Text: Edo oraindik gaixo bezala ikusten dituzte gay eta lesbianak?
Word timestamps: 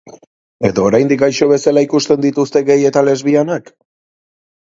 Edo 0.69 0.85
oraindik 0.85 1.19
gaixo 1.23 1.47
bezala 1.51 1.83
ikusten 1.87 2.23
dituzte 2.27 2.63
gay 2.71 2.79
eta 2.91 3.03
lesbianak? 3.11 3.69